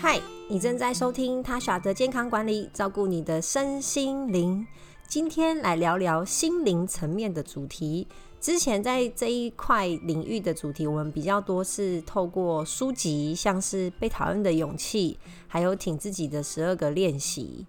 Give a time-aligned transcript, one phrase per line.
[0.00, 4.64] 嗨，你正在收听 Tasha 的健康管理，照顾你的身心灵。
[5.08, 8.06] 今天来聊聊心灵层面的主题。
[8.40, 15.18] 之前在这一块领域的主题，我们比较多是透过书籍，像是《被讨厌的勇气》，
[15.48, 17.66] 还有《挺自己的十二个练习》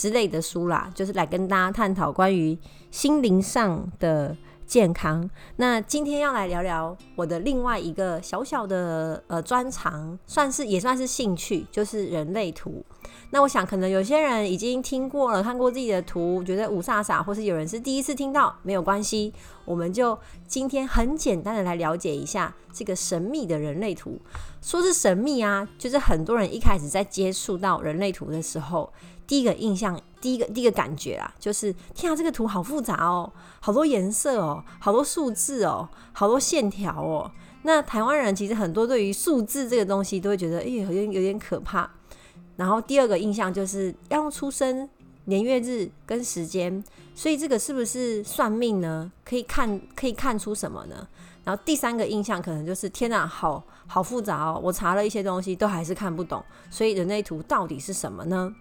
[0.00, 2.56] 之类的书啦，就是来跟大家探讨关于
[2.92, 4.36] 心灵上的
[4.74, 5.30] 健康。
[5.54, 12.84] 那今天要来聊聊我的另外一个小小的呃专长，算是也算是兴趣，就是人类图。
[13.30, 19.32] 那我想可能有些人已经听过了，看过自己的图，觉得五煞煞，或是有人是第一次听到，没有关系，
[19.64, 20.18] 我们就
[20.48, 24.20] 今天很简单的来了解一下这个神秘的人类图。
[24.60, 28.92] 说是神秘啊，就是很多人一开始在接触到人类图的时候，
[29.26, 30.00] 第一个印象。
[30.20, 37.30] 第一个第一个感觉啊，就是天啊，这个图好复杂哦，好多颜色哦，好多数字哦，好多线条哦。
[37.64, 41.90] 那台湾人其实很多对于数字这个东西都会觉得，哎，有点有点可怕。
[42.56, 44.88] 然后第二个印象就是要用出生
[45.26, 46.82] 年月日跟时间，
[47.14, 49.12] 所以这个是不是算命呢？
[49.26, 51.06] 可以看可以看出什么呢？
[51.44, 58.54] 然后第三个印象可能就是天啊，好好复杂哦，我查了一些东西都还是看不懂，所以人类图到底是什么呢？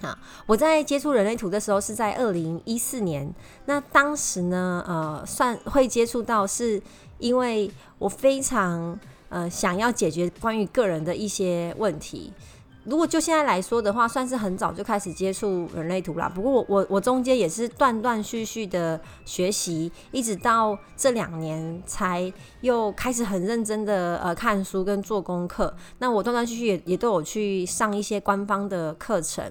[0.00, 3.32] 啊，我在接触人类图的时候是在二零一四年。
[3.66, 6.82] 那当时呢，呃，算会接触到，是
[7.18, 12.32] 因为我非常呃想要解决关于个人的一些问题。
[12.84, 16.28] 如果就现在来说的话，算是很早就开始接触人类图啦。
[16.28, 25.74] 不过我我我中间也是断断续续的学习，一直到这两年才又开始很认真的呃看书跟做功课。
[25.98, 29.50] 那我断断续续也也都有去上一些官方的课程。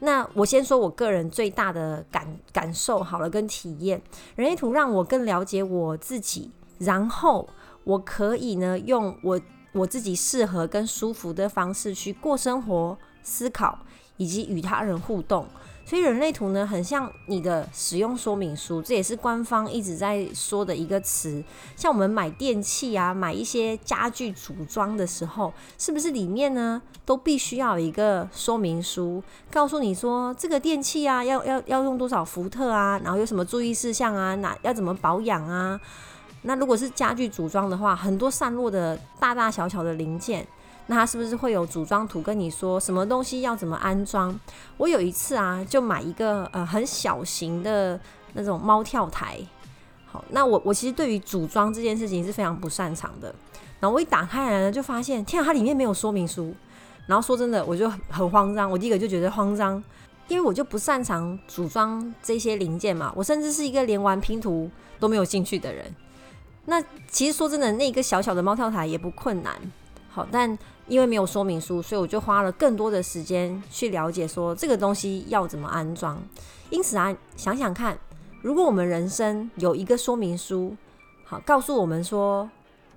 [0.00, 4.00] 那我先说我个人最大的感感受好了，跟体验，
[4.36, 7.48] 人类图让我更了解我自己，然后
[7.82, 9.40] 我可以呢用我
[9.72, 13.78] 我自己适合跟舒服的方式去过生活、思考
[14.16, 15.46] 以及与他人互动。
[15.84, 21.42] 所以人类图呢，很像你的使用说明书，这也是官方一直在说的一个词。
[21.76, 35.80] 像我们买电器啊，买一些家具组装的时候，是不是里面呢都必须要有一个说明书，告诉你说这个电器啊要要要用多少伏特啊，然后有什么注意事项啊，哪要怎么保养啊？
[36.42, 40.46] 那如果是家具组装的话，很多散落的大大小小的零件。
[40.90, 44.34] 那它是不是会有组装图跟你说什么东西要怎么安装？
[44.78, 48.00] 我有一次啊，就买一个呃很小型的
[48.32, 49.38] 那种猫跳台。
[50.06, 53.34] 好，那我我其实对于组装这件事情是非常不擅长的。
[53.80, 56.54] 然后我一打开来呢，就发现天啊，它里面没有说明书。
[57.06, 58.70] 然后说真的，我就很慌张。
[58.70, 59.82] 我第一个就觉得慌张，
[60.28, 63.12] 因为我就不擅长组装这些零件嘛。
[63.14, 65.94] 我甚至是一个连玩拼图都没有兴趣的人。
[66.70, 69.54] 那其实说真的，那个小小的猫跳台也不困难。
[70.10, 70.56] 好，但
[70.86, 76.22] 因为没有说明书，所以我就花了更多的时间去了解说这个东西要怎么安装。
[76.68, 77.98] 因此啊，想想看，
[78.42, 80.76] 如果我们人生有一个说明书，
[81.24, 82.50] 好，告诉我们说，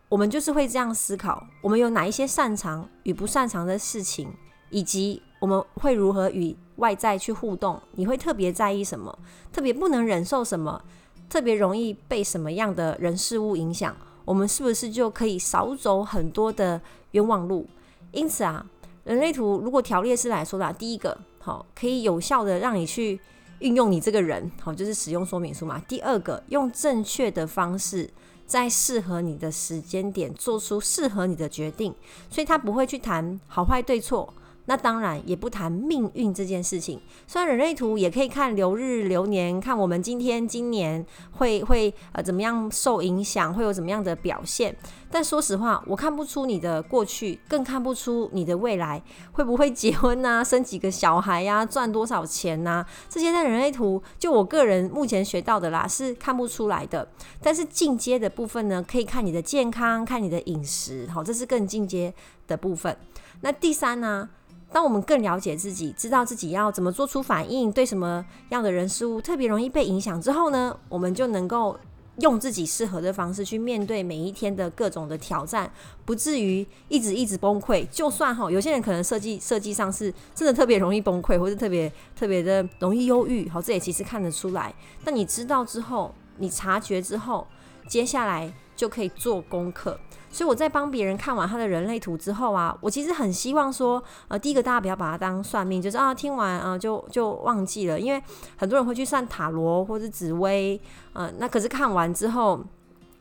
[0.10, 4.34] 我们就是会这样思考，我们有哪一些擅长与不擅长的事情，
[4.70, 9.18] 以及我们会如何与外在去互动，你会特别在意什么，
[9.54, 10.84] 特别不能忍受什么，
[11.32, 16.82] 特别容易被什么样的人事物影响，我们是不是就可以少走很多的
[17.12, 17.66] 冤枉路？
[18.12, 18.66] 因此啊，
[19.06, 23.18] 人类图如果条列式来说的，第一个好，可以有效的让你去
[23.60, 25.82] 运用你这个人，好，就是使用说明书嘛。
[25.88, 28.10] 第二个，用正确的方式，
[28.46, 31.96] 在适合你的时间点做出适合你的决定，
[32.30, 34.34] 所以他不会去谈好坏对错。
[34.72, 36.98] 那当然也不谈命运这件事情。
[37.28, 44.74] 虽然人类图也可以看流日流年，看我们今天今年会会呃怎么样受影响，会有怎么样的表现。
[45.12, 52.86] 但说实话，我看不出你的过去，更看不出你的未来会不会结婚啊，生几个小孩呀，赚多少钱呐？
[53.10, 57.06] 这些在人类图，就我个人目前学到的啦，是看不出来的。
[57.42, 62.14] 但是进阶的部分呢，可以看你的健康，看你的饮食，好，这是更进阶
[62.48, 62.96] 的部分。
[63.42, 64.30] 那第三呢？
[64.72, 71.78] 当我们更了解自己，知道自己要怎么做出反应，对什么样的人事物特别容易被影响之后呢，我们就能够
[72.20, 75.72] 用自己适合的方式去面对每一天的各种的挑战，
[76.06, 77.86] 不至于一直一直崩溃。
[77.90, 84.74] 就算哈，有些人可能设计设计上是真的特别容易崩溃，或是特别特别的容易忧郁，好，这也其实看得出来。
[85.04, 87.48] 但你知道之后，你察觉之后，
[87.88, 89.96] 接下来就可以做功课。
[90.32, 98.20] 所以我在帮别人看完他的人类图之后啊，我其实很希望说，呃，第一个大家不要把它当算命，就是啊听完啊就就忘记了，因为
[98.58, 100.82] 很多人会去算塔罗或者紫薇，
[101.14, 102.60] 呃，那可是看完之后，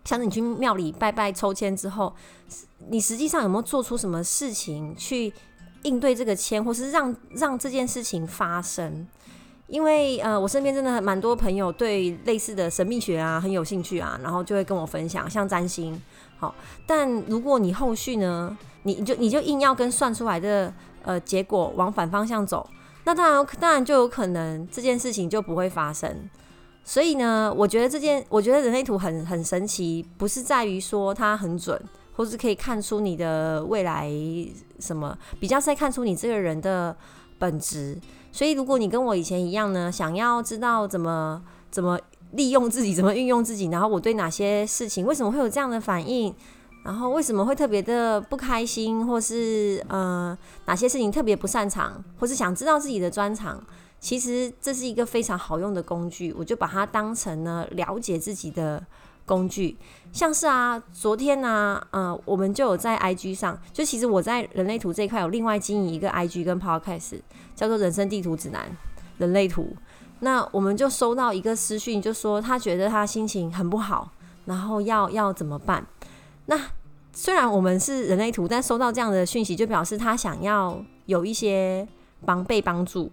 [0.06, 2.14] 像是你去庙里拜拜抽签之后，
[2.88, 5.30] 你实际上有没有做出什么事情去
[5.82, 9.06] 应对这个签，或是让让这件事情发生。
[9.70, 16.00] 因为呃，我身边真的蛮多朋友对类似的神秘学啊很有兴趣啊，然后就会跟我分享，像占星。
[16.38, 16.54] 好，
[16.86, 20.72] 但如果你后续呢，你你就你就硬要跟算出来的
[21.02, 22.68] 呃结果往反方向走，
[23.04, 26.28] 那当然当然就有可能这件事情就不会发生。
[26.82, 31.80] 所以呢，我觉得这件我觉得人类图很很神奇，不是在于说它很准，
[32.16, 34.10] 或是可以看出你的未来
[34.80, 36.96] 什么，比较是在看出你这个人的
[37.40, 37.98] 本质。
[38.30, 41.98] 所以，如果你跟我以前一样呢，想要知道怎么怎么
[42.30, 46.32] 利用自己，怎么运用自己，然后我对哪些事情为什么会有这样的反应，
[46.84, 53.60] 然后为什么会特别的不开心，或是呃哪些事情特别不擅长，或是想知道自己的专长，
[53.98, 58.80] 其实这是一个非常好用的工具，我就把它当成呢了解自己的
[59.30, 59.76] 工具。
[60.12, 67.20] 像是啊，昨天呢、啊，呃，我们就有在 IG 上，就其实我在人类图这一块有另外经营一个 IG 跟 Podcast。
[67.54, 68.74] 叫做人生地图指南，
[69.18, 69.76] 人类图。
[70.20, 74.10] 那我们就收到一个私讯，就说他觉得他心情很不好，
[74.46, 75.86] 然后要要怎么办？
[76.46, 76.58] 那
[77.12, 81.86] 虽然我们是人类图，但收到这样的讯息，就表示他想要有一些
[82.24, 83.12] 帮被帮助。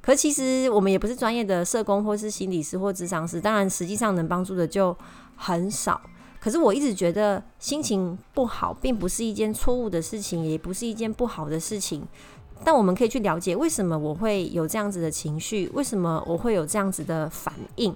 [0.00, 4.96] 可其实我们也不是专业的社工，或是心理师或咨商师，当然实际上能帮助的就
[5.42, 6.00] 很少。
[6.40, 12.06] 可是我一直觉得心情不好，并不是一件错误的事情，也不是一件不好的事情。
[12.64, 17.94] 但我们可以去了解为什么我会有这样子的情绪，为什么我会有这样子的反应。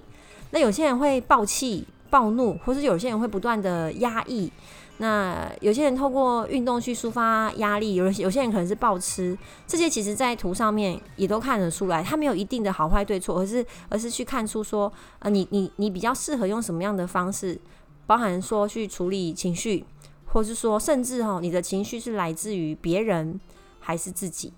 [0.51, 4.51] 那有些人会暴气、暴怒，或是有些人会不断的压抑。
[4.97, 9.37] 那有些人透过运动去抒发压力，有有些人可能是暴吃。
[9.65, 17.59] 这些其实在图上面也都看得出来，它没有一定的好坏对错，而是而是去看出说，呃，你你你比较适合用什么样的方式，
[18.05, 19.85] 包含说去处理情绪，
[20.25, 23.39] 或是说甚至哈，你的情绪是来自于别人。
[23.79, 24.51] 还是自己。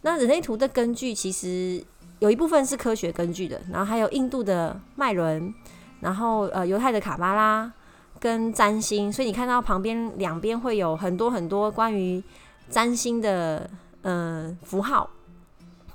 [0.00, 1.80] 那人类图的根据其实
[2.18, 5.54] 有一部分是科学根据的，然后还有印度的脉轮，
[6.00, 7.72] 然后呃犹太的卡巴拉
[8.18, 12.22] 跟占星，所以你看到旁边两边会有很多很多关于
[12.70, 13.68] 占星的
[14.02, 15.10] 呃符号，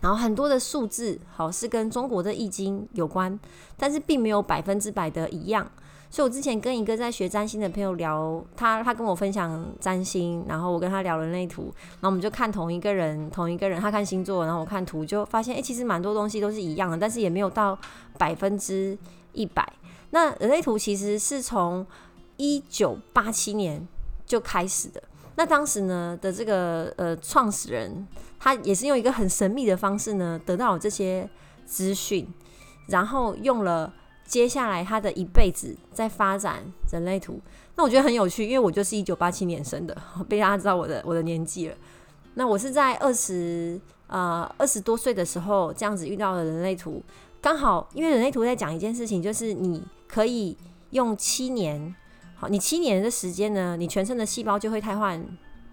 [0.01, 3.39] 然后很多的数字，好，是跟中国的易经有关，
[3.77, 5.69] 但是并没有百分之百的一样。
[6.09, 17.77] 所以，我之前跟一个在学占星的朋友聊，他他跟我分享占星，然后我跟他聊人类图，然后我们就看同一个人，同一个人，他看星座，然后我看图，就发现，哎、其实蛮多东西都是一样的，但是也没有到
[18.17, 18.97] 百分之
[19.33, 19.67] 一百。
[20.11, 21.85] 那人类图其实是从
[22.37, 23.85] 一九八七年
[24.25, 25.03] 就开始的，
[25.35, 28.07] 那当时呢的这个呃创始人，
[28.39, 31.29] 他也是用一个很神秘的方式呢得到了这些
[31.65, 32.27] 资讯，
[32.87, 33.93] 然后用了。
[34.27, 36.61] 接下来他的一辈子在发展
[36.91, 37.39] 人类图，
[37.77, 39.95] 那我觉得很有趣，因为我就是一九八七年生的，
[40.27, 41.75] 被大家知道我的我的年纪了。
[42.33, 47.01] 那我是在二十呃二十多岁的时候这样子遇到了人类图，
[47.39, 50.57] 刚好因为人类图在讲一件事情，就是你可以
[50.89, 51.95] 用七年，
[52.37, 55.23] 好，你七年的时间呢，你全身的细胞就会汰换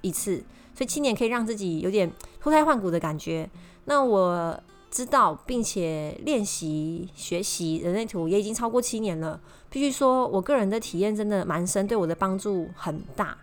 [0.00, 0.38] 一次，
[0.75, 3.49] 所以七年可以让自己有点脱胎换骨的感觉。
[3.84, 4.61] 那我。
[4.94, 13.37] 知道并且练习学习人类图也已经超过七年了，必须说我个人的体验真的蛮深，对我的帮助很大，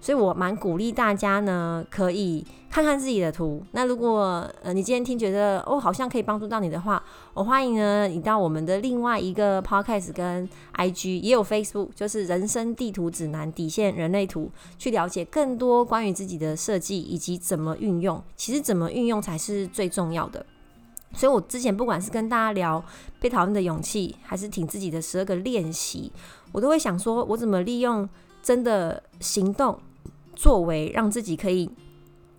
[0.00, 3.62] 所以我蛮鼓励大家呢，可以看看自己的图。
[3.72, 7.02] 那如果呃你今天听觉得哦好像可以帮助到你的话，
[7.34, 18.22] 我欢迎呢你到我们的另外一个 Podcast 跟 IG 也有 Facebook，就是人生地图指南底线人类图，去了解更多关于自己的设计以及怎么运用。
[18.36, 20.44] 其实怎么运用才是最重要的。
[21.14, 22.84] 所以，我之前不管是跟大家聊
[23.18, 26.12] 被讨厌的勇气，还是挺自己的十二个练习，
[26.52, 28.06] 我都会想说，我怎么利用
[28.42, 29.78] 真的行动
[30.38, 31.68] 作为，让自己可以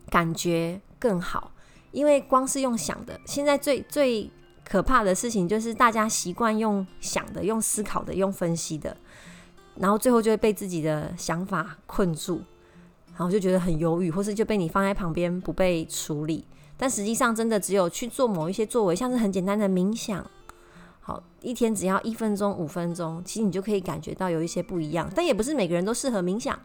[0.09, 1.51] 感觉更好。
[1.91, 4.31] 因为光是用想的，现在最最
[4.63, 8.95] 可怕的事情就是大家习惯用想的、用思考的、用分析的，
[9.75, 12.41] 然后最后就会被自己的想法困住，
[13.09, 16.45] 然后就觉得很忧郁，或是就被你放在旁边不被处理。
[16.77, 20.25] 但实际上，真的只有去做某一些作为，像是很简单的冥想，
[21.01, 25.11] 好，一天只要一分钟、五分钟，其实你就可以感觉到有一些不一样。
[25.13, 26.57] 但也不是每个人都适合冥想，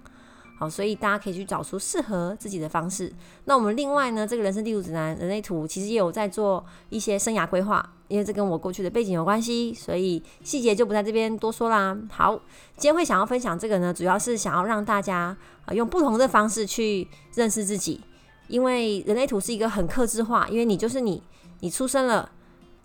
[0.56, 3.12] 好，所以大家可以去找出适合自己的方式。
[3.46, 11.96] 那我们另外呢，这个人生地图指南人类图其实也有在做一些生涯规划，因为这跟我过去的背景有关系，所以细节就不在这边多说啦。
[12.10, 12.34] 好，
[12.76, 18.00] 今天会想要分享这个呢，主要是想要让大家啊用不同的方式去认识自己。
[18.46, 21.22] 因为人类图是一个很克制化，因为你就是你，
[21.60, 22.30] 你出生了，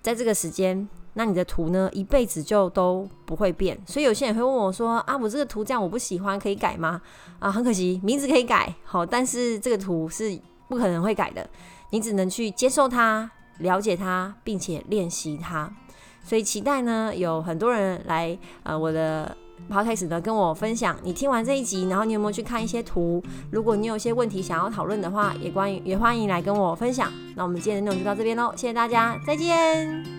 [0.02, 0.88] 在这个时间，
[1.20, 3.78] 那你的图呢，一辈子就都不会变。
[3.86, 7.02] 所以有些人会问我说：“啊，我这个图这样我不喜欢，可以改吗？”
[7.40, 11.46] 啊，很可惜，名字可以改，好，但是这个图是不可能会改的，
[11.90, 15.70] 你只能去接受它、了解它，并且练习它。
[16.24, 19.36] 所以期待呢，有很多人来呃我的
[19.70, 20.96] podcast 呢跟我分享。
[21.04, 23.22] 你听完这一集，然后你有没有去看一些图？
[23.52, 27.12] 如果你有一些问题想要讨论的话，也关于也欢迎来跟我分享。
[27.36, 30.19] 那我们今天的内容就到这边喽，谢谢大家，再见。